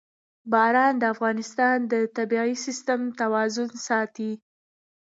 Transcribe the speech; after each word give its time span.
باران 0.51 0.93
د 0.99 1.03
افغانستان 1.13 1.77
د 1.91 1.93
طبعي 2.17 2.51
سیسټم 2.65 3.01
توازن 3.21 3.69
ساتي. 3.87 4.31